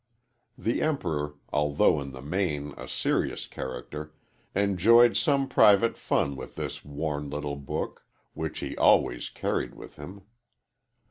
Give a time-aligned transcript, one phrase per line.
[0.63, 4.15] "_The Emperor, although in the main a serious character,
[4.55, 8.03] enjoyed some private fun with this worn little book,
[8.33, 10.23] which he always carried with him.